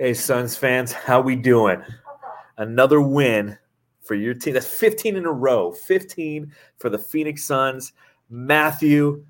[0.00, 1.82] Hey, Suns fans, how we doing?
[2.56, 3.58] Another win
[4.00, 4.54] for your team.
[4.54, 5.72] That's 15 in a row.
[5.72, 7.92] 15 for the Phoenix Suns.
[8.30, 9.26] Matthew,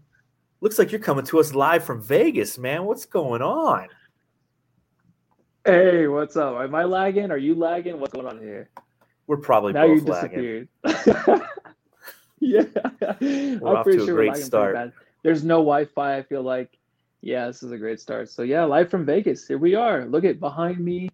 [0.61, 2.85] looks like you're coming to us live from Vegas, man.
[2.85, 3.89] What's going on?
[5.65, 6.61] Hey, what's up?
[6.61, 7.33] Am I lagging?
[7.33, 7.99] Are you lagging?
[7.99, 8.71] What's going on here?
[9.27, 10.69] We're probably now both you lagging.
[10.85, 11.43] disappeared.
[12.39, 12.63] yeah,
[13.21, 14.93] We're off to a great start.
[15.25, 16.19] There's no Wi-Fi.
[16.19, 16.79] I feel like,
[17.23, 18.31] yeah, this is a great start.
[18.31, 19.47] So yeah, live from Vegas.
[19.47, 20.07] Here we are.
[20.07, 21.11] Look at behind me,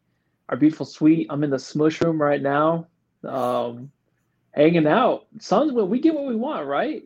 [0.48, 1.26] our beautiful suite.
[1.30, 2.86] I'm in the smush room right now,
[3.24, 3.90] um,
[4.52, 5.26] hanging out.
[5.40, 7.02] Suns, we get what we want, right?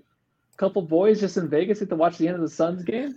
[0.52, 3.16] A Couple boys just in Vegas get to watch the end of the Suns game.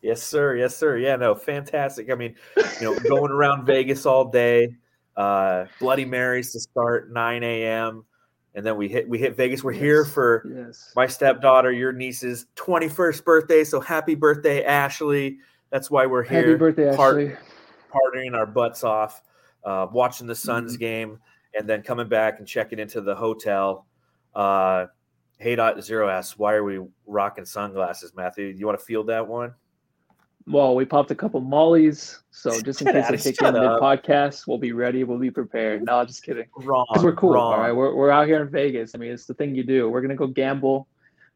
[0.00, 0.56] Yes, sir.
[0.56, 0.98] Yes, sir.
[0.98, 2.10] Yeah, no, fantastic.
[2.10, 2.34] I mean,
[2.80, 4.74] you know, going around Vegas all day,
[5.16, 8.04] uh, Bloody Marys to start 9 a.m.
[8.54, 9.64] And then we hit we hit Vegas.
[9.64, 10.92] We're here for yes.
[10.94, 13.64] my stepdaughter, your niece's 21st birthday.
[13.64, 15.38] So happy birthday, Ashley.
[15.70, 16.46] That's why we're here.
[16.46, 17.36] Happy birthday, part- Ashley.
[17.92, 19.22] partying our butts off,
[19.64, 20.46] uh, watching the Mm-hmm.
[20.46, 21.18] Suns game,
[21.58, 23.86] and then coming back and checking into the hotel.
[24.34, 24.86] Uh,
[25.38, 28.46] hey dot zero asks, why are we rocking sunglasses, Matthew?
[28.46, 29.52] You want to field that one?
[30.46, 33.80] Well, we popped a couple mollies, so just in case I kick in up.
[33.80, 35.02] podcast, we'll be ready.
[35.04, 35.84] We'll be prepared.
[35.84, 36.46] No, just kidding.
[36.56, 36.86] Wrong.
[37.02, 37.32] We're cool.
[37.34, 37.54] Wrong.
[37.54, 38.92] All right, we're we're out here in Vegas.
[38.94, 39.88] I mean, it's the thing you do.
[39.88, 40.86] We're gonna go gamble.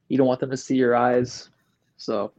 [0.08, 1.48] You don't want them to see your eyes,
[1.96, 2.32] so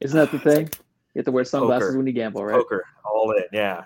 [0.00, 0.68] isn't that the thing?
[1.14, 1.98] You have to wear sunglasses Poker.
[1.98, 2.56] when you gamble, right?
[2.56, 3.84] Poker, all in, yeah.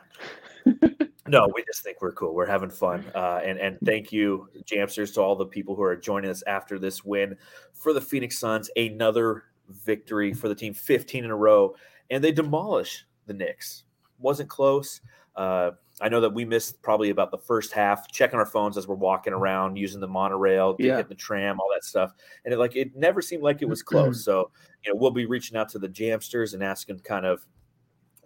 [1.26, 2.34] no, we just think we're cool.
[2.34, 5.96] We're having fun, uh, and and thank you, Jamsters, to all the people who are
[5.96, 7.36] joining us after this win
[7.74, 8.70] for the Phoenix Suns.
[8.76, 11.74] Another victory for the team, 15 in a row,
[12.10, 13.84] and they demolish the Knicks.
[14.18, 15.00] Wasn't close.
[15.36, 18.86] Uh, I know that we missed probably about the first half, checking our phones as
[18.88, 21.02] we're walking around, using the monorail, Yeah.
[21.02, 22.12] the tram, all that stuff,
[22.44, 24.24] and it like it never seemed like it was close.
[24.24, 24.50] so
[24.84, 27.46] you know, we'll be reaching out to the Jamsters and asking kind of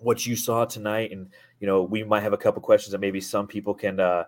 [0.01, 1.29] what you saw tonight, and
[1.61, 4.25] you know, we might have a couple questions that maybe some people can uh,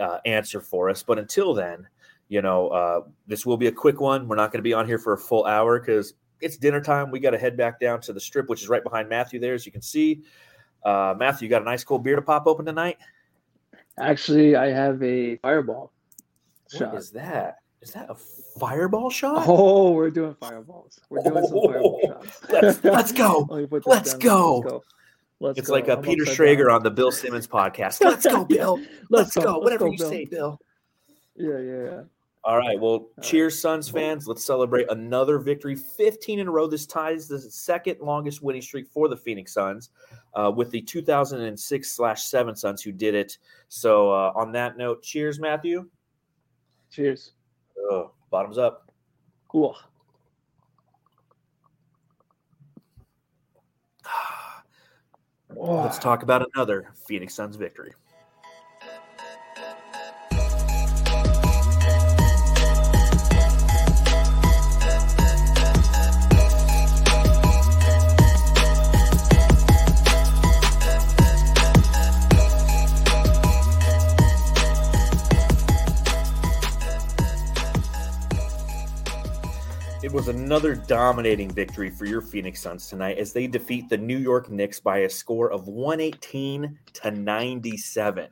[0.00, 1.02] uh, answer for us.
[1.02, 1.86] But until then,
[2.28, 4.28] you know, uh, this will be a quick one.
[4.28, 6.14] We're not going to be on here for a full hour because
[6.44, 7.10] it's dinner time.
[7.10, 9.54] We got to head back down to the strip, which is right behind Matthew there,
[9.54, 10.22] as you can see.
[10.84, 12.98] Uh, Matthew, you got a nice cold beer to pop open tonight.
[13.98, 15.92] Actually, I have a fireball
[16.72, 16.94] What shot.
[16.96, 17.56] is that?
[17.80, 18.14] Is that a
[18.58, 19.44] fireball shot?
[19.46, 20.98] Oh, we're doing fireballs.
[21.10, 22.40] We're doing some fireball shots.
[22.50, 23.46] Let's- let's go.
[23.50, 24.58] Let me put this Let's go.
[24.58, 24.82] Let's go.
[25.40, 25.74] Let's it's go.
[25.74, 26.76] like a I'm Peter Schrager down.
[26.76, 28.00] on the Bill Simmons podcast.
[28.04, 28.80] Let's go, Bill.
[29.10, 29.58] Let's, go.
[29.58, 30.08] Whatever you Bill.
[30.10, 30.58] say, Bill.
[31.36, 32.00] Yeah, yeah, yeah.
[32.44, 32.78] All right.
[32.78, 33.24] Well, right.
[33.24, 34.28] cheers, Suns fans.
[34.28, 35.74] Let's celebrate another victory.
[35.74, 36.66] 15 in a row.
[36.66, 39.88] This ties the second longest winning streak for the Phoenix Suns
[40.34, 43.38] uh, with the 2006 slash 7 Suns who did it.
[43.68, 45.88] So, uh, on that note, cheers, Matthew.
[46.90, 47.32] Cheers.
[47.78, 48.92] Oh, bottoms up.
[49.48, 49.74] Cool.
[55.56, 57.94] Let's talk about another Phoenix Suns victory.
[80.14, 84.48] Was another dominating victory for your Phoenix Suns tonight as they defeat the New York
[84.48, 88.28] Knicks by a score of 118 to 97.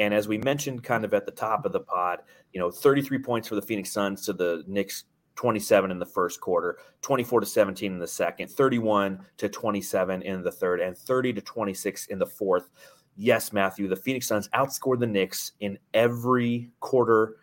[0.00, 2.22] And as we mentioned kind of at the top of the pod,
[2.52, 5.04] you know, 33 points for the Phoenix Suns to the Knicks
[5.36, 10.42] 27 in the first quarter, 24 to 17 in the second, 31 to 27 in
[10.42, 12.68] the third, and 30 to 26 in the fourth.
[13.16, 17.36] Yes, Matthew, the Phoenix Suns outscored the Knicks in every quarter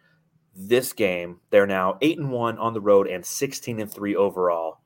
[0.56, 1.40] this game.
[1.50, 4.80] They're now 8 and 1 on the road and 16 and 3 overall.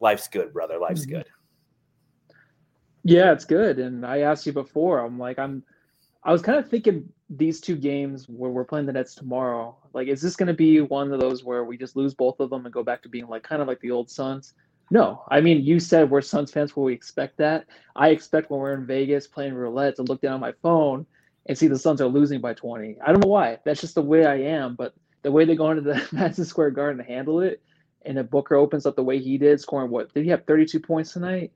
[0.00, 0.78] Life's good, brother.
[0.78, 1.10] Life's Mhm.
[1.10, 1.26] good.
[3.02, 3.78] Yeah, it's good.
[3.78, 5.62] And I asked you before, I'm like, I'm
[6.22, 9.74] I was kind of thinking these two games where we're playing the Nets tomorrow.
[9.94, 12.66] Like, is this gonna be one of those where we just lose both of them
[12.66, 14.52] and go back to being like kind of like the old Suns?
[14.90, 15.24] No.
[15.28, 17.64] I mean, you said we're Suns fans where we expect that.
[17.96, 21.06] I expect when we're in Vegas playing roulette to look down at my phone
[21.50, 22.98] and see the Suns are losing by 20.
[23.04, 23.58] I don't know why.
[23.64, 26.70] That's just the way I am, but the way they go into the Madison Square
[26.70, 27.60] Garden to handle it,
[28.06, 30.14] and if Booker opens up the way he did, scoring what?
[30.14, 31.50] Did he have 32 points tonight?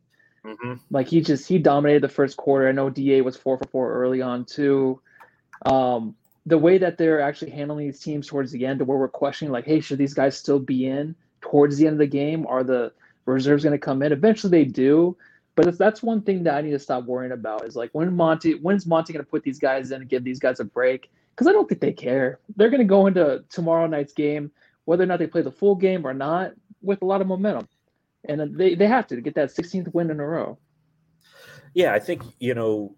[0.45, 2.69] hmm Like he just he dominated the first quarter.
[2.69, 5.01] I know Da was four for four early on too.
[5.65, 9.07] Um, the way that they're actually handling these teams towards the end, to where we're
[9.07, 12.49] questioning like, hey, should these guys still be in towards the end of the game?
[12.49, 12.93] Are the
[13.27, 14.11] reserves going to come in?
[14.11, 15.17] Eventually, they do.
[15.57, 18.15] But if that's one thing that I need to stop worrying about is like when
[18.15, 21.11] Monty, when's Monty going to put these guys in and give these guys a break?
[21.31, 22.41] Because I don't think they care.
[22.57, 24.51] They're going to go into tomorrow night's game,
[24.85, 26.53] whether or not they play the full game or not,
[26.83, 27.69] with a lot of momentum,
[28.29, 30.59] and they they have to, to get that 16th win in a row.
[31.73, 32.95] Yeah, I think, you know,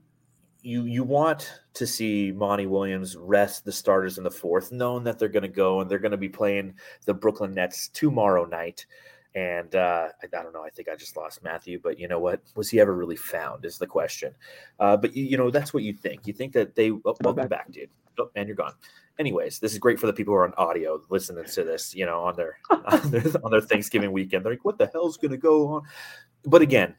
[0.60, 5.18] you you want to see Monty Williams rest the starters in the fourth, knowing that
[5.18, 6.74] they're going to go and they're going to be playing
[7.04, 8.84] the Brooklyn Nets tomorrow night.
[9.36, 10.64] And uh, I, I, don't know.
[10.64, 12.40] I think I just lost Matthew, but you know what?
[12.54, 13.66] Was he ever really found?
[13.66, 14.34] Is the question.
[14.80, 16.26] Uh, but you, you, know, that's what you think.
[16.26, 16.90] You think that they.
[16.90, 17.90] Oh, welcome back, dude.
[18.18, 18.72] Oh, and you're gone.
[19.18, 21.94] Anyways, this is great for the people who are on audio listening to this.
[21.94, 25.18] You know, on their on their, on their Thanksgiving weekend, they're like, "What the hell's
[25.18, 25.82] going to go on?"
[26.46, 26.94] But again,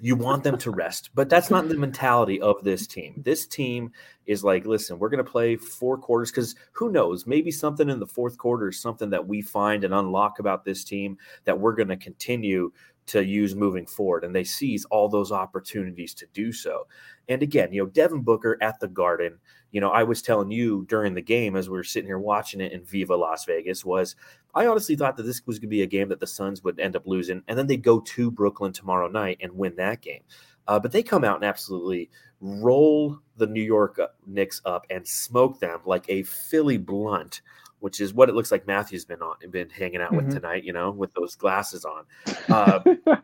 [0.00, 3.14] you want them to rest, but that's not the mentality of this team.
[3.24, 3.92] This team
[4.26, 7.26] is like, listen, we're going to play four quarters because who knows?
[7.26, 10.84] Maybe something in the fourth quarter is something that we find and unlock about this
[10.84, 12.72] team that we're going to continue
[13.06, 14.24] to use moving forward.
[14.24, 16.86] And they seize all those opportunities to do so.
[17.28, 19.38] And again, you know, Devin Booker at the Garden,
[19.70, 22.60] you know, I was telling you during the game as we were sitting here watching
[22.60, 24.16] it in Viva Las Vegas was
[24.56, 26.80] I honestly thought that this was going to be a game that the Suns would
[26.80, 30.22] end up losing, and then they go to Brooklyn tomorrow night and win that game.
[30.66, 32.10] Uh, but they come out and absolutely
[32.40, 37.42] roll the New York uh, Knicks up and smoke them like a Philly blunt,
[37.80, 40.24] which is what it looks like Matthew's been on been hanging out mm-hmm.
[40.24, 40.64] with tonight.
[40.64, 42.04] You know, with those glasses on,
[42.48, 42.80] uh,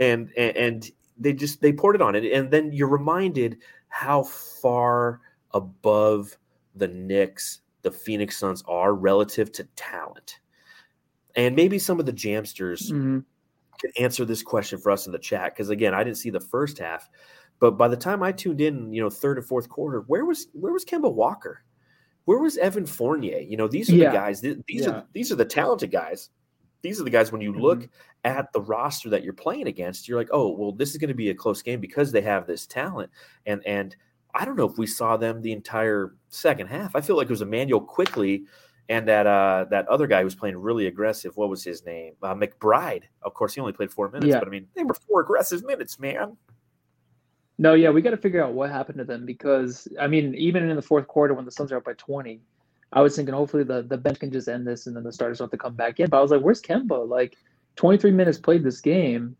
[0.00, 3.58] and, and and they just they poured it on it, and then you're reminded
[3.88, 5.20] how far
[5.52, 6.36] above
[6.74, 10.40] the Knicks the Phoenix Suns are relative to talent.
[11.36, 13.20] And maybe some of the Jamsters mm-hmm.
[13.78, 15.54] can answer this question for us in the chat.
[15.54, 17.08] Because again, I didn't see the first half,
[17.60, 20.48] but by the time I tuned in, you know, third and fourth quarter, where was
[20.52, 21.62] where was Kemba Walker?
[22.24, 23.38] Where was Evan Fournier?
[23.38, 24.10] You know, these are yeah.
[24.10, 24.40] the guys.
[24.40, 24.88] These yeah.
[24.88, 26.30] are these are the talented guys.
[26.82, 27.90] These are the guys when you look mm-hmm.
[28.24, 31.14] at the roster that you're playing against, you're like, oh, well, this is going to
[31.14, 33.10] be a close game because they have this talent.
[33.46, 33.94] And and
[34.36, 36.94] I don't know if we saw them the entire second half.
[36.94, 38.44] I feel like it was Immanuel Quickley
[38.88, 41.36] and that uh, that other guy who was playing really aggressive.
[41.36, 42.14] What was his name?
[42.22, 43.04] Uh, McBride.
[43.22, 44.38] Of course, he only played four minutes, yeah.
[44.38, 46.36] but I mean, they were four aggressive minutes, man.
[47.58, 50.68] No, yeah, we got to figure out what happened to them because I mean, even
[50.68, 52.42] in the fourth quarter when the Suns are up by twenty,
[52.92, 55.38] I was thinking hopefully the the bench can just end this and then the starters
[55.38, 56.10] don't have to come back in.
[56.10, 57.08] But I was like, where's Kemba?
[57.08, 57.36] Like,
[57.74, 59.36] twenty three minutes played this game.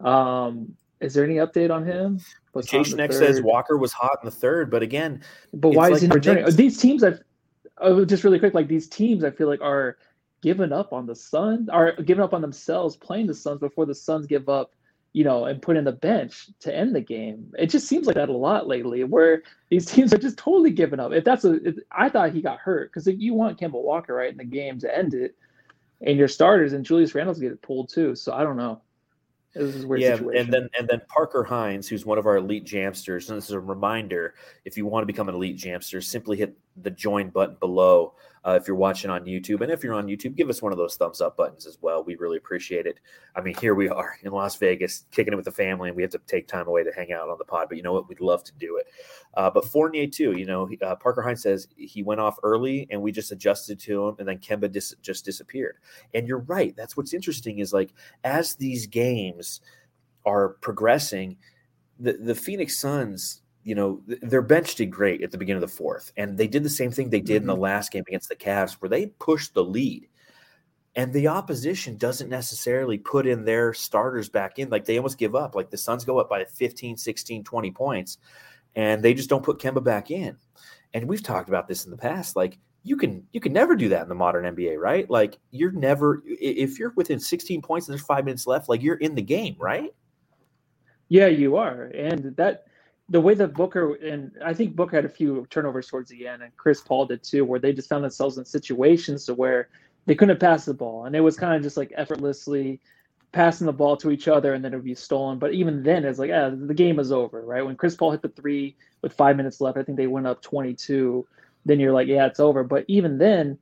[0.00, 2.20] Um, is there any update on him?
[3.00, 5.22] X says Walker was hot in the third, but again,
[5.54, 6.44] but why is he returning?
[6.54, 7.20] These teams, I've
[7.78, 9.96] oh, just really quick, like these teams, I feel like are
[10.42, 13.94] giving up on the Suns, are giving up on themselves playing the Suns before the
[13.94, 14.72] Suns give up,
[15.12, 17.52] you know, and put in the bench to end the game.
[17.58, 21.00] It just seems like that a lot lately, where these teams are just totally giving
[21.00, 21.12] up.
[21.12, 24.14] If that's a, if, I thought he got hurt because if you want Kemba Walker
[24.14, 25.34] right in the game to end it,
[26.02, 28.14] and your starters and Julius Randle's get pulled too.
[28.14, 28.80] So I don't know
[29.54, 30.36] yeah, situation.
[30.36, 33.52] and then and then Parker Hines, who's one of our elite jamsters, and this is
[33.52, 37.56] a reminder: if you want to become an elite jamster, simply hit the join button
[37.58, 38.14] below
[38.46, 39.60] uh, if you're watching on YouTube.
[39.60, 42.02] And if you're on YouTube, give us one of those thumbs up buttons as well.
[42.02, 42.98] We really appreciate it.
[43.36, 46.02] I mean, here we are in Las Vegas, kicking it with the family, and we
[46.02, 47.66] have to take time away to hang out on the pod.
[47.68, 48.08] But you know what?
[48.08, 48.86] We'd love to do it.
[49.34, 53.02] Uh, but Fournier, too, you know, uh, Parker Hines says he went off early and
[53.02, 55.76] we just adjusted to him, and then Kemba dis- just disappeared.
[56.14, 56.74] And you're right.
[56.76, 57.92] That's what's interesting is like
[58.24, 59.60] as these games
[60.24, 61.36] are progressing,
[61.98, 65.76] the, the Phoenix Suns you know, their bench did great at the beginning of the
[65.76, 66.12] fourth.
[66.16, 67.42] And they did the same thing they did mm-hmm.
[67.42, 67.62] in the mm-hmm.
[67.62, 70.08] last game against the Cavs, where they pushed the lead.
[70.96, 74.70] And the opposition doesn't necessarily put in their starters back in.
[74.70, 75.54] Like they almost give up.
[75.54, 78.18] Like the Suns go up by 15, 16, 20 points,
[78.74, 80.36] and they just don't put Kemba back in.
[80.92, 82.34] And we've talked about this in the past.
[82.34, 85.08] Like you can you can never do that in the modern NBA, right?
[85.08, 88.96] Like you're never if you're within 16 points and there's five minutes left, like you're
[88.96, 89.94] in the game, right?
[91.08, 91.84] Yeah, you are.
[91.84, 92.66] And that
[93.10, 96.42] the way that Booker and I think Booker had a few turnovers towards the end,
[96.42, 99.68] and Chris Paul did too, where they just found themselves in situations to where
[100.06, 102.80] they couldn't pass the ball, and it was kind of just like effortlessly
[103.32, 105.38] passing the ball to each other, and then it would be stolen.
[105.38, 107.64] But even then, it's like, yeah, the game is over, right?
[107.64, 110.42] When Chris Paul hit the three with five minutes left, I think they went up
[110.42, 111.26] 22.
[111.64, 112.64] Then you're like, yeah, it's over.
[112.64, 113.58] But even then,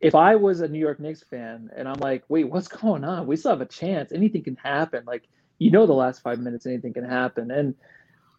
[0.00, 3.26] if I was a New York Knicks fan and I'm like, wait, what's going on?
[3.26, 4.12] We still have a chance.
[4.12, 5.04] Anything can happen.
[5.06, 7.50] Like, you know, the last five minutes, anything can happen.
[7.50, 7.74] And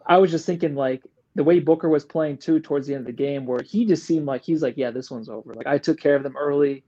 [0.06, 1.04] I was just thinking like
[1.36, 4.06] the way Booker was playing too towards the end of the game, where he just
[4.06, 5.54] seemed like he's like, yeah, this one's over.
[5.54, 6.84] Like I took care of them early.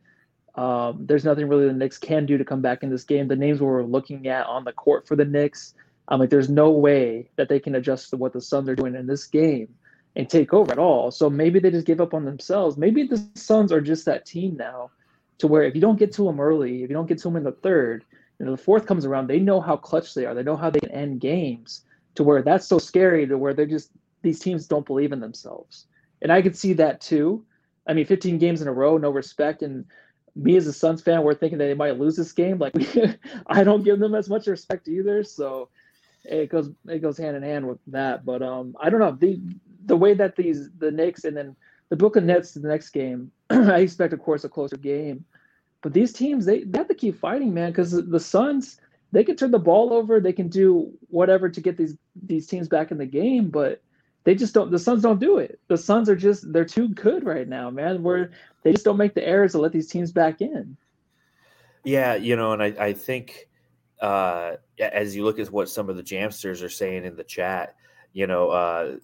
[0.56, 3.28] Um, there's nothing really the Knicks can do to come back in this game.
[3.28, 5.76] The names we are looking at on the court for the Knicks,
[6.08, 8.96] I'm like, there's no way that they can adjust to what the Suns are doing
[8.96, 9.68] in this game
[10.16, 11.12] and take over at all.
[11.12, 12.76] So maybe they just give up on themselves.
[12.76, 14.90] Maybe the Suns are just that team now,
[15.38, 17.36] to where if you don't get to them early, if you don't get to them
[17.36, 18.04] in the third,
[18.40, 20.34] you know, the fourth comes around, they know how clutch they are.
[20.34, 21.84] They know how they can end games
[22.18, 23.92] to where that's so scary to where they're just
[24.24, 25.86] these teams don't believe in themselves.
[26.24, 27.46] And I could see that too.
[27.86, 29.62] I mean, 15 games in a row, no respect.
[29.62, 29.86] And
[30.36, 32.58] me as a Suns fan, we're thinking that they might lose this game.
[32.58, 32.74] Like,
[33.48, 35.24] I don't give them as much respect either.
[35.24, 35.70] So
[36.26, 38.26] it goes it goes hand in hand with that.
[38.26, 39.40] But um, I don't know the
[39.86, 41.56] the way that these the Knicks and then
[41.90, 43.32] the Brooklyn Nets to the next game.
[43.52, 45.24] I expect, of course, a closer game.
[45.84, 48.82] But these teams they, they have to keep fighting, man, because the Suns
[49.12, 52.68] they can turn the ball over, they can do whatever to get these these teams
[52.68, 53.82] back in the game, but
[54.24, 55.60] they just don't the Suns don't do it.
[55.68, 58.04] The Suns are just they're too good right now, man.
[58.04, 58.32] Where
[58.64, 60.76] they just don't make the errors to let these teams back in.
[61.84, 63.48] Yeah, you know, and I, I think
[64.02, 67.76] uh, as you look at what some of the Jamsters are saying in the chat,
[68.12, 68.98] you know, uh,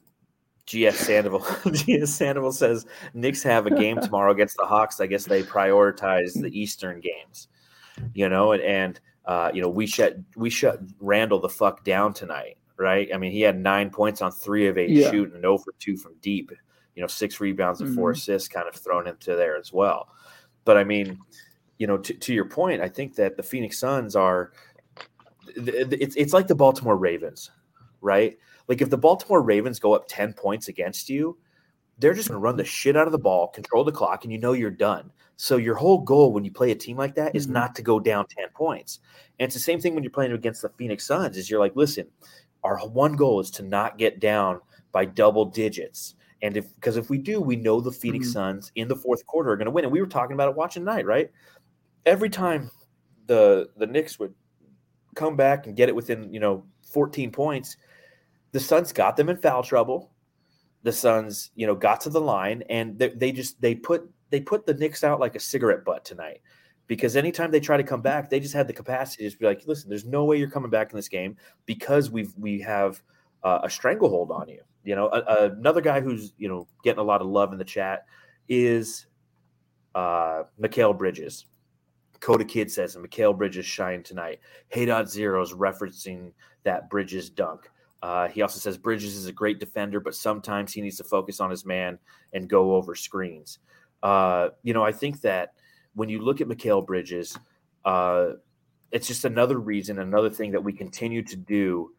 [0.65, 1.39] GS Sandoval,
[1.71, 4.99] GS Sandoval says Knicks have a game tomorrow against the Hawks.
[4.99, 7.47] I guess they prioritize the Eastern games,
[8.13, 12.13] you know, and, and uh, you know we shut we shut Randle the fuck down
[12.13, 13.09] tonight, right?
[13.13, 15.11] I mean, he had nine points on three of eight yeah.
[15.11, 16.51] shooting and over two from deep.
[16.95, 18.15] You know, six rebounds and 4 mm-hmm.
[18.15, 20.09] assists, kind of thrown into there as well.
[20.63, 21.17] But I mean,
[21.79, 24.51] you know, to, to your point, I think that the Phoenix Suns are
[25.55, 27.51] it's it's like the Baltimore Ravens,
[28.01, 28.37] right?
[28.67, 31.37] Like if the Baltimore Ravens go up 10 points against you,
[31.99, 34.31] they're just going to run the shit out of the ball, control the clock, and
[34.31, 35.11] you know you're done.
[35.35, 37.53] So your whole goal when you play a team like that is mm-hmm.
[37.53, 38.99] not to go down 10 points.
[39.39, 41.75] And it's the same thing when you're playing against the Phoenix Suns is you're like,
[41.75, 42.07] listen,
[42.63, 46.15] our one goal is to not get down by double digits.
[46.41, 48.33] And if because if we do, we know the Phoenix mm-hmm.
[48.33, 49.85] Suns in the fourth quarter are going to win.
[49.85, 51.31] And we were talking about it watching tonight, right?
[52.05, 52.69] Every time
[53.27, 54.33] the the Knicks would
[55.15, 57.77] come back and get it within, you know, 14 points,
[58.51, 60.11] the Suns got them in foul trouble.
[60.83, 64.41] The Suns, you know, got to the line and they, they just they put they
[64.41, 66.41] put the Knicks out like a cigarette butt tonight
[66.87, 69.45] because anytime they try to come back, they just had the capacity to just be
[69.45, 73.01] like, listen, there's no way you're coming back in this game because we've we have
[73.43, 74.61] uh, a stranglehold on you.
[74.83, 77.57] You know, a, a, another guy who's you know getting a lot of love in
[77.57, 78.05] the chat
[78.49, 79.05] is
[79.95, 81.45] uh, Mikal Bridges.
[82.19, 84.39] Coda Kid says, and Mikal Bridges shine tonight.
[84.69, 86.31] Hey dot zeros referencing
[86.63, 87.69] that Bridges dunk.
[88.03, 91.39] Uh, he also says Bridges is a great defender, but sometimes he needs to focus
[91.39, 91.97] on his man
[92.33, 93.59] and go over screens.
[94.03, 95.53] Uh, you know, I think that
[95.95, 97.39] when you look at Mikal Bridges,
[97.85, 98.31] uh,
[98.91, 101.93] it's just another reason, another thing that we continue to do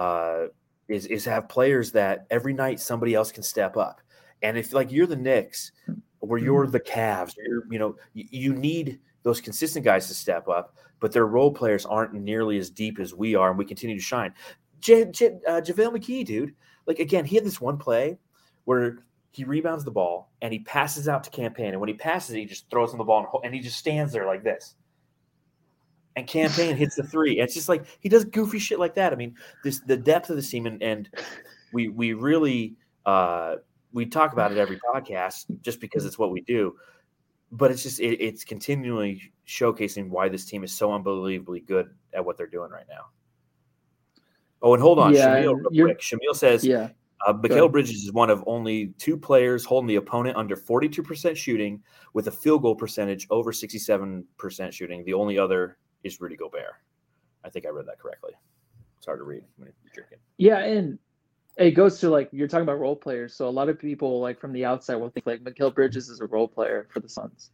[0.00, 0.44] uh,
[0.86, 4.00] is is have players that every night somebody else can step up.
[4.42, 5.72] And if like you're the Knicks,
[6.20, 10.46] or you're the Cavs, you're you know you, you need those consistent guys to step
[10.46, 13.96] up, but their role players aren't nearly as deep as we are, and we continue
[13.96, 14.32] to shine.
[14.80, 16.54] J- J- uh, JaVale McGee, dude,
[16.86, 18.18] like again, he had this one play
[18.64, 21.70] where he rebounds the ball and he passes out to Cam Payne.
[21.70, 23.78] And when he passes it, he just throws him the ball and, and he just
[23.78, 24.74] stands there like this.
[26.16, 27.38] And Cam Payne hits the three.
[27.38, 29.12] it's just like he does goofy shit like that.
[29.12, 31.08] I mean, this the depth of the team, and, and
[31.72, 32.74] we we really
[33.06, 33.56] uh,
[33.92, 36.74] we talk about it every podcast just because it's what we do
[37.52, 42.24] but it's just it, it's continually showcasing why this team is so unbelievably good at
[42.24, 43.06] what they're doing right now.
[44.60, 46.00] Oh, and hold on, yeah, Shamil, real quick.
[46.00, 46.90] Shamil says, "Yeah,
[47.26, 51.82] uh, Mikal Bridges is one of only two players holding the opponent under 42% shooting
[52.14, 54.24] with a field goal percentage over 67%
[54.72, 55.04] shooting.
[55.04, 56.74] The only other is Rudy Gobert.
[57.44, 58.32] I think I read that correctly.
[58.96, 60.18] It's hard to read when you're drinking.
[60.36, 60.98] Yeah, and
[61.56, 63.34] it goes to like you're talking about role players.
[63.34, 66.20] So a lot of people like from the outside will think like Mikal Bridges is
[66.20, 67.50] a role player for the Suns.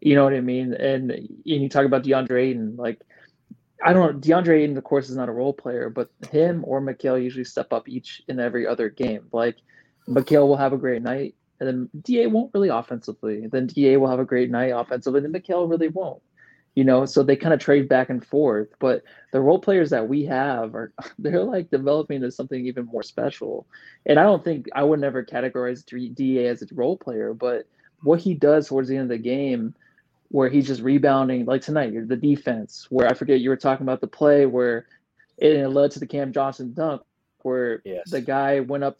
[0.00, 0.74] You know what I mean?
[0.74, 3.00] And, and you talk about DeAndre Ayton, like
[3.84, 4.20] I don't know.
[4.20, 7.72] DeAndre Ayton, of course, is not a role player, but him or Mikal usually step
[7.72, 9.28] up each and every other game.
[9.32, 9.56] Like
[10.08, 13.46] Mikal will have a great night, and then Da won't really offensively.
[13.46, 16.22] Then Da will have a great night offensively, and then Mikal really won't
[16.74, 20.08] you know so they kind of trade back and forth but the role players that
[20.08, 23.66] we have are they're like developing into something even more special
[24.06, 27.66] and i don't think i would never categorize da as a role player but
[28.02, 29.74] what he does towards the end of the game
[30.34, 33.84] where he's just rebounding like tonight you're the defense where i forget you were talking
[33.84, 34.86] about the play where
[35.38, 37.00] it led to the cam johnson dunk
[37.42, 38.10] where yes.
[38.10, 38.98] the guy went up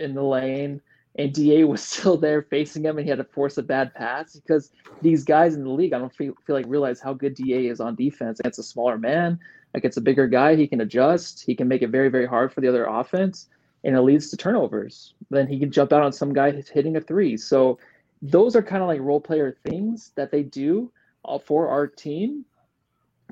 [0.00, 0.80] in the lane
[1.18, 4.34] and Da was still there facing him, and he had to force a bad pass
[4.34, 4.70] because
[5.02, 7.80] these guys in the league, I don't feel, feel like realize how good Da is
[7.80, 9.38] on defense against a smaller man,
[9.72, 10.56] against a bigger guy.
[10.56, 11.42] He can adjust.
[11.44, 13.48] He can make it very, very hard for the other offense,
[13.82, 15.14] and it leads to turnovers.
[15.30, 17.38] Then he can jump out on some guy hitting a three.
[17.38, 17.78] So
[18.22, 20.90] those are kind of like role player things that they do
[21.24, 22.44] uh, for our team,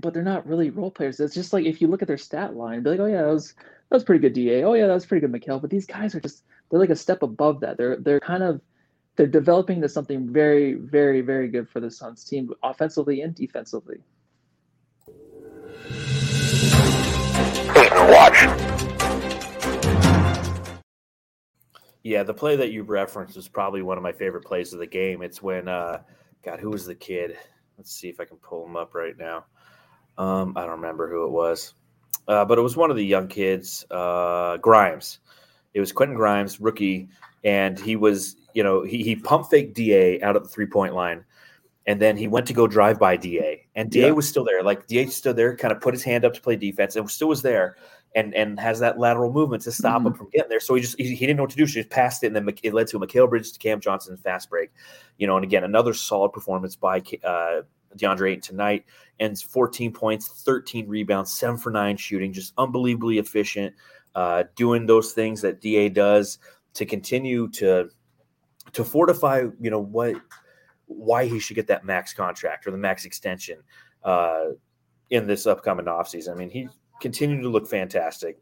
[0.01, 1.21] but they're not really role players.
[1.21, 3.33] It's just like if you look at their stat line, be like, oh yeah, that
[3.33, 4.65] was that was pretty good Da.
[4.65, 5.61] Oh yeah, that was pretty good Mikal.
[5.61, 7.77] But these guys are just they're like a step above that.
[7.77, 8.61] They're they're kind of
[9.17, 13.99] they're developing to something very, very, very good for the Suns team, offensively and defensively.
[17.77, 18.64] Watch.
[22.05, 24.87] Yeah, the play that you referenced is probably one of my favorite plays of the
[24.87, 25.23] game.
[25.23, 26.03] It's when, uh,
[26.45, 27.37] God, who was the kid?
[27.79, 29.47] Let's see if I can pull him up right now.
[30.19, 31.73] Um, I don't remember who it was.
[32.29, 35.19] uh, but it was one of the young kids, uh, Grimes.
[35.75, 37.09] It was Quentin Grimes, rookie,
[37.43, 40.95] and he was, you know, he, he pump fake Da out at the three point
[40.95, 41.25] line,
[41.87, 44.11] and then he went to go drive by Da, and Da yeah.
[44.11, 44.63] was still there.
[44.63, 47.29] Like Da stood there, kind of put his hand up to play defense, and still
[47.29, 47.77] was there,
[48.15, 50.09] and and has that lateral movement to stop mm-hmm.
[50.09, 50.61] him from getting there.
[50.61, 51.67] So he just he, he, didn't know what to do.
[51.67, 53.81] So he just passed it, and then it led to a Mikal Bridges to Cam
[53.81, 54.71] Johnson fast break.
[55.19, 57.63] You know, and again another solid performance by uh,
[57.97, 58.85] DeAndre Ayton tonight,
[59.21, 63.75] Ends 14 points, 13 rebounds, seven for nine shooting, just unbelievably efficient,
[64.15, 66.39] uh, doing those things that Da does
[66.75, 67.89] to continue to
[68.73, 69.45] to fortify.
[69.61, 70.17] You know what
[70.87, 73.59] why he should get that max contract or the max extension
[74.05, 74.47] uh,
[75.11, 76.33] in this upcoming offseason.
[76.33, 76.69] I mean, he
[77.05, 78.39] continued to look fantastic.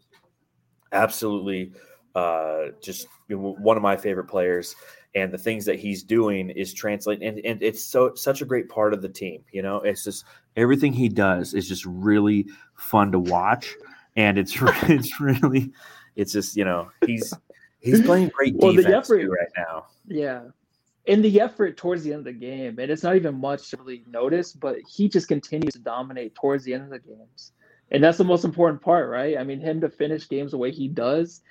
[0.92, 1.72] Absolutely,
[2.14, 4.76] uh, just one of my favorite players.
[5.16, 8.68] And the things that he's doing is translating, and, and it's so such a great
[8.68, 9.42] part of the team.
[9.50, 10.24] You know, it's just
[10.56, 13.74] everything he does is just really fun to watch,
[14.16, 15.72] and it's it's really,
[16.14, 17.34] it's just you know he's
[17.80, 19.86] he's playing great well, defense effort, right now.
[20.06, 20.42] Yeah,
[21.06, 23.76] in the effort towards the end of the game, and it's not even much to
[23.78, 27.52] really notice, but he just continues to dominate towards the end of the games.
[27.92, 29.38] And that's the most important part, right?
[29.38, 31.42] I mean, him to finish games the way he does,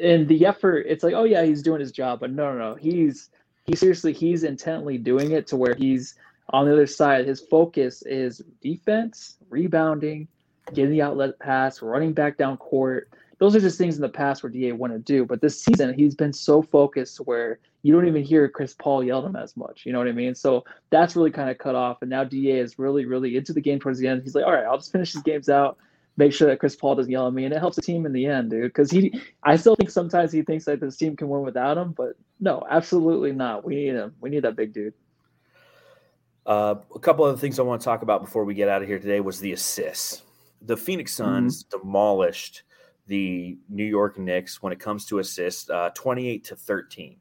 [0.00, 2.74] and the effort, it's like, oh yeah, he's doing his job, but no, no, no,
[2.74, 3.30] he's
[3.64, 6.14] he seriously he's intently doing it to where he's
[6.50, 7.26] on the other side.
[7.26, 10.28] His focus is defense, rebounding,
[10.72, 14.42] getting the outlet pass, running back down court, those are just things in the past
[14.42, 15.24] where Da wouldn't do.
[15.24, 19.20] But this season, he's been so focused where you don't even hear Chris Paul yell
[19.20, 19.84] at him as much.
[19.84, 20.34] You know what I mean?
[20.34, 21.98] So that's really kind of cut off.
[22.00, 24.22] And now Da is really, really into the game towards the end.
[24.22, 25.76] He's like, all right, I'll just finish these games out,
[26.16, 28.12] make sure that Chris Paul doesn't yell at me, and it helps the team in
[28.12, 28.64] the end, dude.
[28.64, 31.92] Because he, I still think sometimes he thinks that this team can win without him,
[31.92, 33.64] but no, absolutely not.
[33.64, 34.14] We need him.
[34.20, 34.94] We need that big dude.
[36.46, 38.80] Uh, a couple of other things I want to talk about before we get out
[38.80, 40.22] of here today was the assists.
[40.62, 41.80] The Phoenix Suns mm-hmm.
[41.80, 42.62] demolished
[43.06, 47.16] the New York Knicks when it comes to assists, uh, 28 to 13.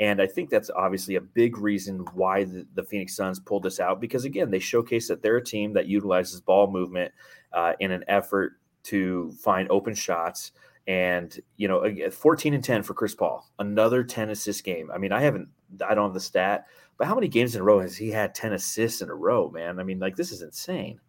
[0.00, 3.80] And I think that's obviously a big reason why the, the, Phoenix Suns pulled this
[3.80, 7.12] out because, again, they showcase that they're a team that utilizes ball movement
[7.52, 8.52] uh, in an effort
[8.84, 10.52] to find open shots.
[10.86, 14.90] And, you know, 14 and 10 for Chris Paul, another 10 assist game.
[14.94, 15.48] I mean, I haven't,
[15.86, 18.34] I don't have the stat, but how many games in a row has he had
[18.34, 19.80] 10 assists in a row, man?
[19.80, 21.00] I mean, like, this is insane.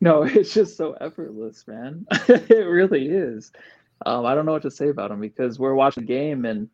[0.00, 2.06] No, it's just so effortless, man.
[2.28, 3.52] it really is.
[4.06, 6.68] Um, I don't know what to say about him because we're watching the game and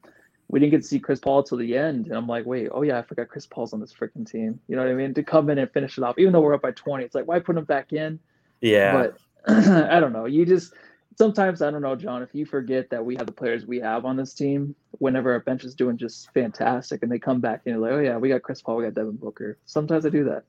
[0.54, 2.06] we didn't get to see Chris Paul till the end.
[2.06, 4.60] And I'm like, wait, oh yeah, I forgot Chris Paul's on this freaking team.
[4.68, 5.12] You know what I mean?
[5.14, 7.26] To come in and finish it off, even though we're up by 20, it's like,
[7.26, 8.20] why put him back in?
[8.60, 8.92] Yeah.
[8.92, 9.18] But
[9.92, 10.26] I don't know.
[10.26, 10.72] You just
[11.18, 14.04] sometimes I don't know, John, if you forget that we have the players we have
[14.04, 17.74] on this team, whenever our bench is doing just fantastic and they come back and
[17.74, 19.58] you're like, oh yeah, we got Chris Paul, we got Devin Booker.
[19.64, 20.44] Sometimes I do that.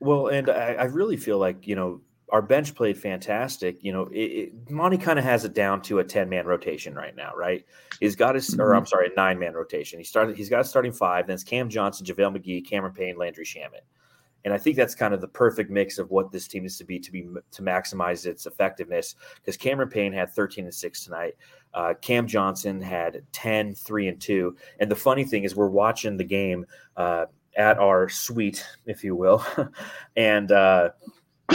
[0.00, 3.82] Well, and I, I, really feel like you know our bench played fantastic.
[3.82, 6.94] You know, it, it, Monty kind of has it down to a ten man rotation
[6.94, 7.64] right now, right?
[8.00, 8.60] He's got his, mm-hmm.
[8.60, 9.98] or I'm sorry, a nine man rotation.
[9.98, 10.36] He started.
[10.36, 11.26] He's got a starting five.
[11.26, 13.82] Then it's Cam Johnson, JaVale McGee, Cameron Payne, Landry Shamet.
[14.44, 16.84] And I think that's kind of the perfect mix of what this team needs to
[16.84, 19.14] be to be to maximize its effectiveness.
[19.36, 21.34] Because Cameron Payne had 13 and six tonight.
[21.74, 24.56] Uh, Cam Johnson had 10, 3 and two.
[24.78, 26.66] And the funny thing is, we're watching the game.
[26.96, 29.44] Uh, at our suite, if you will.
[30.16, 30.90] and uh,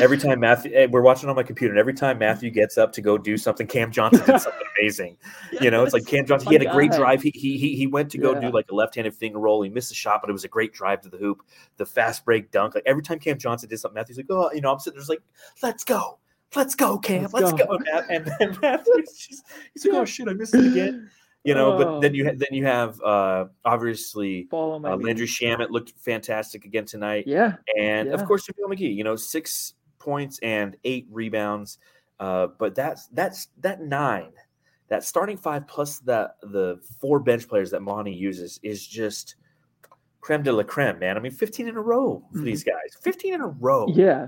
[0.01, 2.91] every time Matthew, eh, we're watching on my computer, and every time Matthew gets up
[2.93, 5.17] to go do something, Cam Johnson did something amazing.
[5.61, 6.49] You know, it's like Cam Johnson.
[6.49, 7.21] He had a great drive.
[7.21, 8.41] He he he went to go yeah.
[8.41, 9.61] do like a left-handed finger roll.
[9.61, 11.43] He missed a shot, but it was a great drive to the hoop.
[11.77, 12.75] The fast break dunk.
[12.75, 15.09] Like every time Cam Johnson did something, Matthew's like, oh, you know, I'm sitting there's
[15.09, 15.21] like,
[15.61, 16.19] let's go,
[16.55, 17.77] let's go, Cam, let's, let's go.
[17.77, 17.79] go.
[18.09, 21.09] And, and Matthew's just, he's like, oh shit, I missed it again
[21.43, 21.73] you know.
[21.73, 21.77] Oh.
[21.77, 26.85] But then you ha- then you have uh, obviously uh, Landry Shamet looked fantastic again
[26.85, 27.25] tonight.
[27.27, 28.13] Yeah, and yeah.
[28.13, 28.95] of course JaVale McGee.
[28.95, 29.73] You know, six
[30.03, 31.77] points and eight rebounds.
[32.19, 34.31] Uh, but that's that's that nine,
[34.89, 39.35] that starting five plus that the four bench players that Monty uses is just
[40.21, 41.17] creme de la creme, man.
[41.17, 42.45] I mean, 15 in a row for mm-hmm.
[42.45, 42.97] these guys.
[43.01, 43.87] 15 in a row.
[43.89, 44.27] Yeah.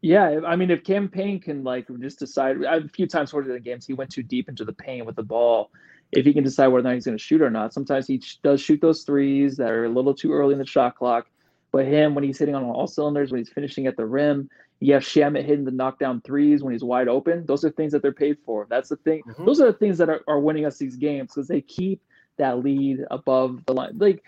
[0.00, 3.58] Yeah, I mean, if Cam Payne can like just decide, a few times towards the
[3.58, 5.72] games he went too deep into the paint with the ball,
[6.12, 7.74] if he can decide whether or not he's going to shoot or not.
[7.74, 10.96] Sometimes he does shoot those threes that are a little too early in the shot
[10.96, 11.26] clock.
[11.72, 14.48] But him, when he's hitting on all cylinders, when he's finishing at the rim,
[14.86, 17.44] have Shamet hitting the knockdown threes when he's wide open.
[17.46, 18.66] Those are things that they're paid for.
[18.70, 19.22] That's the thing.
[19.26, 19.44] Mm-hmm.
[19.44, 22.00] Those are the things that are, are winning us these games because they keep
[22.36, 23.98] that lead above the line.
[23.98, 24.22] Like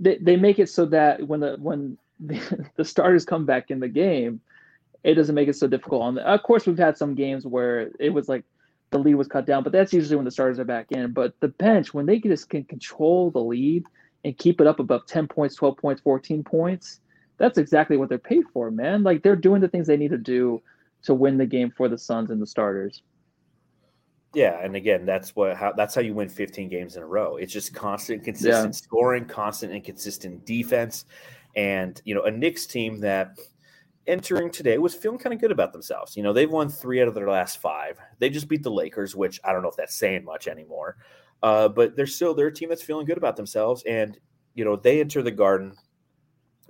[0.00, 3.78] they, they make it so that when the when the, the starters come back in
[3.78, 4.40] the game,
[5.04, 6.02] it doesn't make it so difficult.
[6.02, 8.44] On the, of course, we've had some games where it was like
[8.90, 11.12] the lead was cut down, but that's usually when the starters are back in.
[11.12, 13.84] But the bench, when they just can control the lead
[14.24, 17.00] and keep it up above 10 points, 12 points, 14 points,
[17.42, 19.02] that's exactly what they're paid for, man.
[19.02, 20.62] Like they're doing the things they need to do
[21.02, 23.02] to win the game for the Suns and the starters.
[24.32, 27.38] Yeah, and again, that's what how that's how you win 15 games in a row.
[27.38, 28.70] It's just constant, consistent yeah.
[28.70, 31.04] scoring, constant and consistent defense,
[31.56, 33.36] and you know a Knicks team that
[34.06, 36.16] entering today was feeling kind of good about themselves.
[36.16, 37.98] You know, they've won three out of their last five.
[38.20, 40.96] They just beat the Lakers, which I don't know if that's saying much anymore,
[41.42, 44.16] uh, but they're still they're a team that's feeling good about themselves, and
[44.54, 45.72] you know they enter the Garden,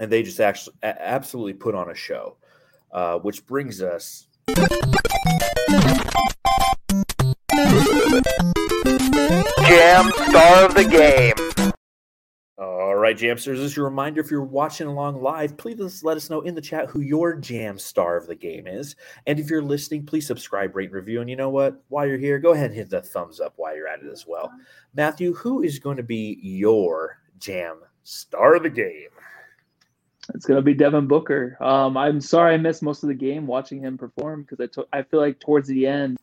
[0.03, 2.37] and they just actually absolutely put on a show,
[2.91, 4.27] uh, which brings us.
[9.65, 11.73] Jam Star of the Game.
[12.59, 16.29] All right, Jamsters, this is a reminder, if you're watching along live, please let us
[16.29, 18.97] know in the chat who your Jam Star of the Game is.
[19.29, 21.21] And if you're listening, please subscribe, rate, and review.
[21.21, 21.81] And you know what?
[21.91, 24.27] While you're here, go ahead and hit the thumbs up while you're at it as
[24.27, 24.51] well.
[24.95, 29.11] Matthew, who is going to be your Jam Star of the Game?
[30.35, 31.57] It's gonna be Devin Booker.
[31.61, 35.21] Um, I'm sorry I missed most of the game watching him perform because I, feel
[35.21, 36.19] like towards the end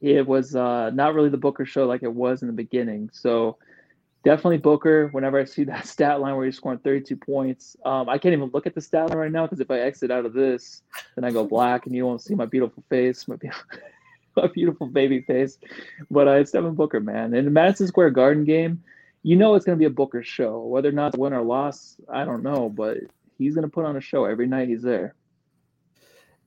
[0.00, 3.10] it was uh, not really the Booker show like it was in the beginning.
[3.12, 3.58] So
[4.24, 5.08] definitely Booker.
[5.08, 8.50] Whenever I see that stat line where he's scoring 32 points, um, I can't even
[8.52, 10.82] look at the stat line right now because if I exit out of this,
[11.14, 13.66] then I go black and you won't see my beautiful face, my beautiful,
[14.36, 15.58] my beautiful baby face.
[16.10, 17.34] But uh, it's Devin Booker, man.
[17.34, 18.82] In the Madison Square Garden game,
[19.22, 20.60] you know it's going to be a Booker show.
[20.66, 22.98] Whether or not win or loss, I don't know, but
[23.38, 25.14] he's going to put on a show every night he's there.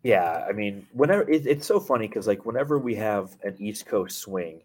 [0.03, 3.85] Yeah, I mean, whenever it, it's so funny because like whenever we have an East
[3.85, 4.61] Coast swing,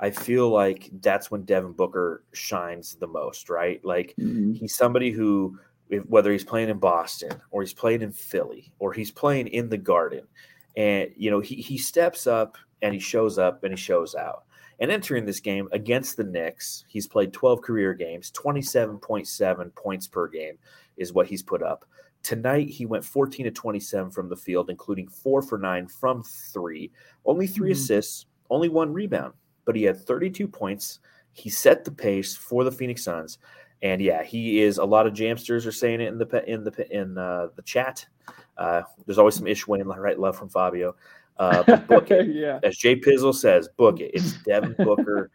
[0.00, 3.84] I feel like that's when Devin Booker shines the most, right?
[3.84, 4.52] Like mm-hmm.
[4.52, 5.58] he's somebody who,
[5.90, 9.68] if, whether he's playing in Boston or he's playing in Philly or he's playing in
[9.68, 10.22] the Garden,
[10.76, 14.44] and you know he he steps up and he shows up and he shows out.
[14.80, 20.28] And entering this game against the Knicks, he's played 12 career games, 27.7 points per
[20.28, 20.58] game
[20.96, 21.84] is what he's put up.
[22.22, 26.90] Tonight, he went 14 to 27 from the field, including four for nine from three,
[27.24, 27.72] only 3 mm-hmm.
[27.72, 31.00] assists, only one rebound, but he had 32 points.
[31.32, 33.38] He set the pace for the Phoenix Suns.
[33.82, 34.78] And yeah, he is.
[34.78, 38.04] A lot of jamsters are saying it in the in the in uh, the chat.
[38.56, 40.96] Uh, there's always some Ish Wayne right love from Fabio.
[41.38, 42.26] Uh, book it.
[42.34, 42.58] yeah.
[42.62, 44.10] As Jay Pizzle says, book it.
[44.14, 45.30] It's Devin Booker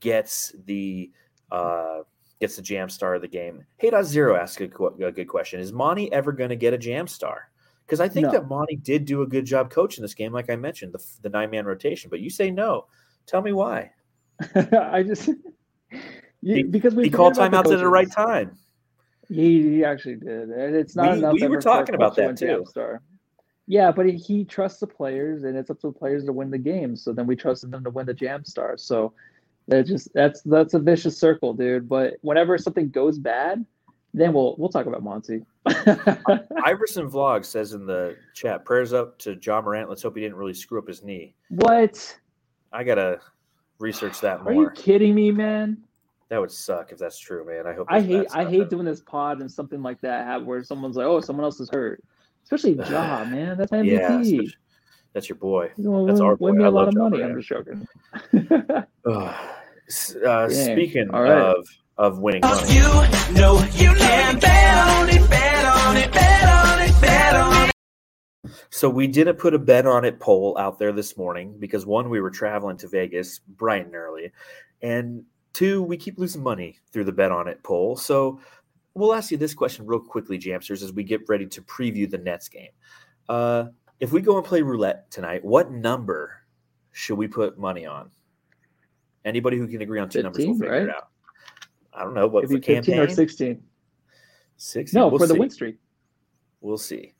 [0.00, 1.10] gets the
[1.50, 2.00] uh,
[2.40, 3.64] gets the jam star of the game.
[3.76, 4.64] Hey, dot zero asks a,
[5.04, 7.50] a good question: Is Monty ever going to get a jam star?
[7.86, 8.32] Because I think no.
[8.32, 11.28] that Monty did do a good job coaching this game, like I mentioned, the, the
[11.28, 12.08] nine man rotation.
[12.08, 12.86] But you say no.
[13.26, 13.90] Tell me why.
[14.54, 15.28] I just
[16.40, 18.56] he, because we he called timeouts at the right time.
[19.28, 21.34] He, he actually did, and it's not we, enough.
[21.34, 22.64] We were talking about that too.
[22.68, 23.02] Star.
[23.66, 26.50] Yeah, but he, he, trusts the players, and it's up to the players to win
[26.50, 26.96] the game.
[26.96, 28.76] So then we trusted them to win the jam star.
[28.76, 29.12] So
[29.68, 31.88] that just that's that's a vicious circle, dude.
[31.88, 33.64] But whenever something goes bad,
[34.14, 35.42] then we'll we'll talk about Monty.
[36.64, 39.88] Iverson Vlog says in the chat, prayers up to Ja Morant.
[39.88, 41.34] Let's hope he didn't really screw up his knee.
[41.48, 42.18] What?
[42.72, 43.20] I gotta
[43.78, 44.52] research that more.
[44.52, 45.78] Are you kidding me, man?
[46.30, 47.66] That would suck if that's true, man.
[47.66, 47.86] I hope.
[47.90, 51.20] I hate I hate doing this pod and something like that where someone's like, "Oh,
[51.20, 52.02] someone else is hurt,"
[52.44, 53.58] especially Ja, man.
[53.58, 54.42] That's MVP.
[54.42, 54.50] Yeah,
[55.12, 55.70] that's your boy.
[55.76, 56.46] That's our boy.
[56.46, 57.22] Win me a lot of money.
[57.22, 57.86] I'm just joking.
[59.06, 61.30] uh, speaking right.
[61.30, 61.66] of
[61.98, 62.74] of winning money.
[62.74, 62.82] You
[63.34, 67.72] know you can bet on it, bet on it, bet on it, bet on it.
[68.70, 72.08] So we didn't put a bet on it poll out there this morning because one,
[72.08, 74.32] we were traveling to Vegas bright and early,
[74.80, 77.96] and two, we keep losing money through the bet on it poll.
[77.96, 78.40] So
[78.94, 82.18] we'll ask you this question real quickly, Jamsters, as we get ready to preview the
[82.18, 82.70] Nets game.
[83.28, 83.66] Uh,
[84.00, 86.42] if we go and play roulette tonight, what number
[86.92, 88.10] should we put money on?
[89.24, 90.82] Anybody who can agree on two 15, numbers will figure right?
[90.82, 91.08] it out.
[91.94, 93.62] I don't know what for Cam Payne or sixteen.
[94.56, 94.98] Sixteen.
[94.98, 95.34] No, we'll for see.
[95.34, 95.76] the win streak.
[96.60, 97.14] We'll see.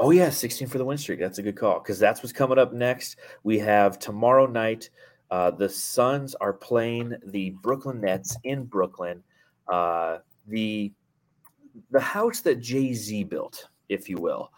[0.00, 1.20] Oh yeah, sixteen for the win streak.
[1.20, 3.16] That's a good call because that's what's coming up next.
[3.44, 4.90] We have tomorrow night.
[5.30, 9.22] Uh, the Suns are playing the Brooklyn Nets in Brooklyn.
[9.72, 10.92] Uh, the
[11.90, 14.50] the house that Jay Z built, if you will.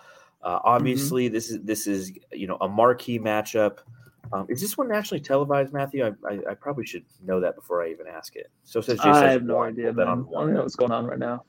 [0.42, 1.34] Uh, obviously, mm-hmm.
[1.34, 3.78] this is this is you know a marquee matchup.
[4.32, 6.04] Um, is this one nationally televised, Matthew?
[6.04, 8.50] I, I, I, probably should know that before I even ask it.
[8.64, 9.92] So it says Jay I have no idea.
[9.92, 10.08] Man.
[10.08, 11.44] On I don't know what's going on right now.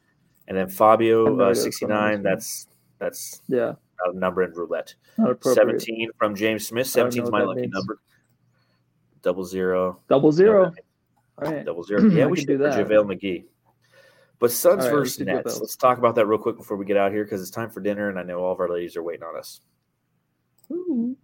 [0.47, 2.23] And then Fabio uh, sixty nine.
[2.23, 2.67] That's
[2.99, 3.73] that's yeah
[4.05, 4.95] a number in roulette.
[5.41, 6.87] Seventeen from James Smith.
[6.87, 7.73] Seventeen is my lucky means.
[7.73, 7.99] number.
[9.21, 9.99] Double zero.
[10.07, 10.71] Double zero.
[11.41, 11.65] All right.
[11.65, 12.01] Double zero.
[12.09, 12.73] Yeah, we should do that.
[12.73, 13.43] JaVale McGee.
[14.39, 15.59] But Suns right, versus Nets.
[15.59, 17.79] Let's talk about that real quick before we get out here because it's time for
[17.79, 19.61] dinner, and I know all of our ladies are waiting on us.
[20.71, 21.15] Ooh.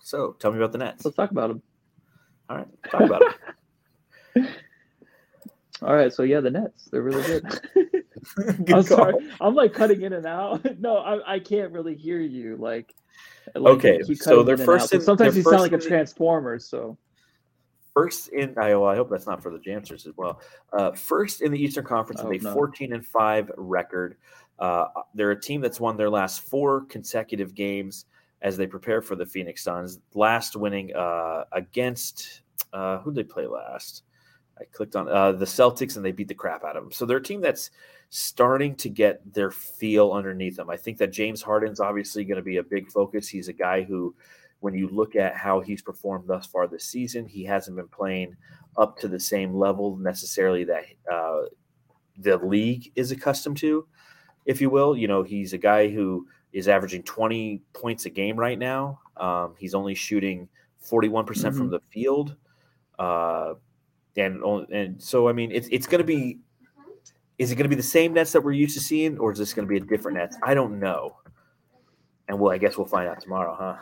[0.00, 1.04] So, tell me about the Nets.
[1.04, 1.62] Let's talk about them.
[2.48, 3.22] All right, talk about
[4.34, 4.48] them.
[5.82, 7.60] all right, so yeah, the Nets, they're really good.
[8.36, 9.14] Good I'm sorry.
[9.40, 10.66] I'm like cutting in and out.
[10.80, 12.56] No, I, I can't really hear you.
[12.56, 12.94] Like,
[13.54, 16.58] like Okay, so they're first in- sometimes you sound like a transformer.
[16.58, 16.98] So
[17.98, 20.40] First in I, well, I hope that's not for the Jamsters as well.
[20.72, 22.54] Uh, first in the Eastern Conference with a not.
[22.54, 24.16] 14 and 5 record.
[24.58, 28.06] Uh, they're a team that's won their last four consecutive games
[28.42, 29.98] as they prepare for the Phoenix Suns.
[30.14, 34.02] Last winning uh, against uh, who did they play last?
[34.60, 36.92] I clicked on uh, the Celtics and they beat the crap out of them.
[36.92, 37.70] So they're a team that's
[38.10, 40.70] starting to get their feel underneath them.
[40.70, 43.28] I think that James Harden's obviously going to be a big focus.
[43.28, 44.14] He's a guy who,
[44.60, 48.36] when you look at how he's performed thus far this season, he hasn't been playing
[48.76, 51.42] up to the same level necessarily that uh,
[52.18, 53.86] the league is accustomed to,
[54.46, 54.96] if you will.
[54.96, 59.00] You know, he's a guy who is averaging 20 points a game right now.
[59.16, 60.48] Um, he's only shooting
[60.84, 62.36] 41% from the field.
[62.98, 63.54] Uh,
[64.16, 64.42] and,
[64.72, 66.38] and so, I mean, it's, it's going to be,
[67.38, 69.38] is it going to be the same nets that we're used to seeing, or is
[69.38, 70.36] this going to be a different nets?
[70.42, 71.16] I don't know.
[72.26, 73.76] And well, I guess we'll find out tomorrow, huh?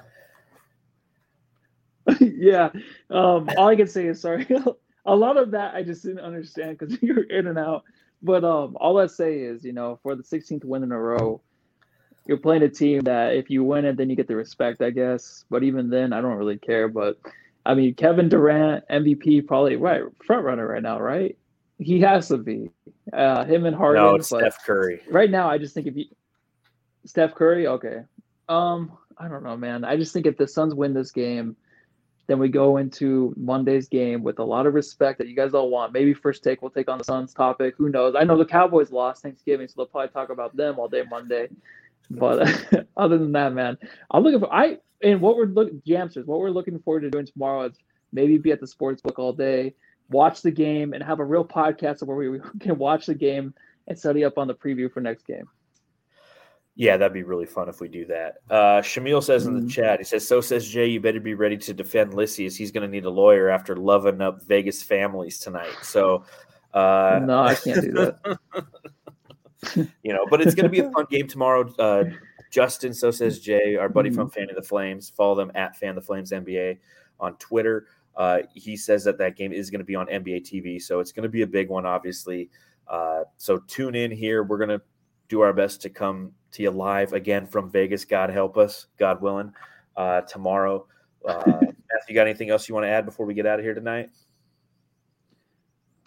[2.20, 2.70] yeah.
[3.10, 4.46] Um, all I can say is sorry.
[5.06, 7.84] a lot of that I just didn't understand because you're in and out.
[8.22, 11.40] But um, all I say is, you know, for the 16th win in a row,
[12.26, 14.90] you're playing a team that if you win it, then you get the respect, I
[14.90, 15.44] guess.
[15.50, 16.88] But even then, I don't really care.
[16.88, 17.18] But
[17.64, 21.36] I mean, Kevin Durant, MVP, probably right front runner right now, right?
[21.78, 22.70] He has to be.
[23.12, 24.02] Uh, him and Harden.
[24.02, 25.02] no, it's Steph Curry.
[25.08, 26.06] right now, I just think if you
[27.04, 28.00] Steph Curry, okay.
[28.48, 29.84] Um, I don't know, man.
[29.84, 31.56] I just think if the Suns win this game,
[32.26, 35.70] then we go into Monday's game with a lot of respect that you guys all
[35.70, 35.92] want.
[35.92, 37.74] Maybe first take we'll take on the Suns topic.
[37.78, 38.14] Who knows?
[38.18, 41.48] I know the Cowboys lost Thanksgiving, so they'll probably talk about them all day Monday.
[42.10, 42.48] But
[42.96, 43.78] other than that, man,
[44.10, 47.26] I'm looking for I and what we're looking Jamsters, what we're looking forward to doing
[47.26, 47.78] tomorrow is
[48.12, 49.74] maybe be at the sports book all day,
[50.10, 53.54] watch the game, and have a real podcast where we can watch the game
[53.88, 55.48] and study up on the preview for next game.
[56.78, 58.34] Yeah, that'd be really fun if we do that.
[58.50, 59.70] Uh, Shamil says in the Mhm.
[59.70, 62.54] chat, he says, So says Jay, you better be ready to defend Lysias.
[62.54, 65.72] He's going to need a lawyer after loving up Vegas families tonight.
[65.82, 66.24] So,
[66.74, 68.38] uh, no, I can't do that.
[70.02, 71.66] you know, but it's going to be a fun game tomorrow.
[71.78, 72.04] Uh,
[72.50, 74.14] Justin, so says Jay, our buddy Mhm.
[74.14, 75.08] from Fan of the Flames.
[75.10, 76.78] Follow them at Fan the Flames NBA
[77.18, 77.86] on Twitter.
[78.14, 81.12] Uh, he says that that game is going to be on NBA TV, so it's
[81.12, 82.50] going to be a big one, obviously.
[82.86, 84.42] Uh, so tune in here.
[84.42, 84.80] We're going to
[85.28, 88.04] do our best to come to you live again from Vegas.
[88.04, 89.52] God help us, God willing,
[89.96, 90.86] uh, tomorrow.
[91.26, 91.74] Uh, Matthew,
[92.08, 94.10] you got anything else you want to add before we get out of here tonight?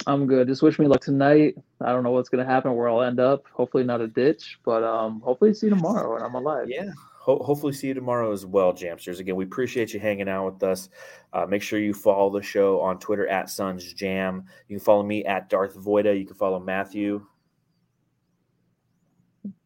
[0.08, 0.48] I'm good.
[0.48, 1.56] Just wish me luck tonight.
[1.82, 3.46] I don't know what's gonna happen, where I'll end up.
[3.52, 6.68] Hopefully not a ditch, but um, hopefully see you tomorrow and I'm alive.
[6.70, 6.90] Yeah.
[7.20, 9.20] Ho- hopefully, see you tomorrow as well, Jamsters.
[9.20, 10.90] Again, we appreciate you hanging out with us.
[11.34, 14.46] Uh, make sure you follow the show on Twitter at Suns Jam.
[14.70, 16.18] You can follow me at Darth Voida.
[16.18, 17.26] You can follow Matthew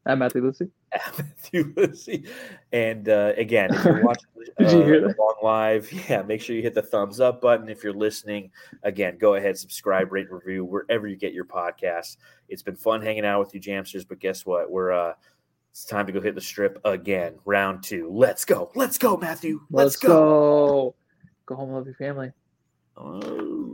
[0.05, 0.69] I'm Matthew Lucy.
[0.91, 2.25] at Matthew Lizzie.
[2.71, 5.17] And uh, again, if you're watching Did you hear uh, that?
[5.17, 7.69] along live, yeah, make sure you hit the thumbs up button.
[7.69, 8.51] If you're listening,
[8.83, 12.17] again, go ahead, subscribe, rate, review wherever you get your podcasts.
[12.49, 14.05] It's been fun hanging out with you, Jamsters.
[14.07, 14.69] But guess what?
[14.69, 15.13] We're uh,
[15.71, 17.35] it's time to go hit the strip again.
[17.45, 18.09] Round two.
[18.11, 18.71] Let's go.
[18.75, 19.61] Let's go, Matthew.
[19.71, 20.95] Let's, Let's go.
[21.45, 22.31] Go home, love your family.
[22.97, 23.72] Oh.